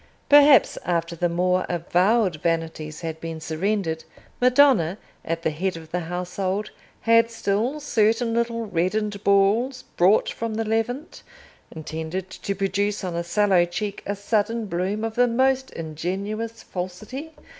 Perhaps, 0.29 0.79
after 0.83 1.15
the 1.15 1.29
more 1.29 1.63
avowed 1.69 2.37
vanities 2.41 3.01
had 3.01 3.21
been 3.21 3.39
surrendered, 3.39 4.03
Madonna, 4.41 4.97
at 5.23 5.43
the 5.43 5.51
head 5.51 5.77
of 5.77 5.91
the 5.91 5.99
household, 5.99 6.71
had 7.01 7.29
still 7.29 7.79
certain 7.79 8.33
little 8.33 8.65
reddened 8.65 9.23
balls 9.23 9.83
brought 9.97 10.27
from 10.31 10.55
the 10.55 10.65
Levant, 10.65 11.21
intended 11.69 12.31
to 12.31 12.55
produce 12.55 13.03
on 13.03 13.15
a 13.15 13.23
sallow 13.23 13.63
cheek 13.63 14.01
a 14.07 14.15
sudden 14.15 14.65
bloom 14.65 15.03
of 15.03 15.13
the 15.13 15.27
most 15.27 15.69
ingenuous 15.69 16.63
falsity? 16.63 17.33